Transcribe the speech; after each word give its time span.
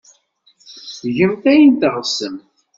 Gemt 1.15 1.43
ayen 1.51 1.73
teɣsemt. 1.81 2.47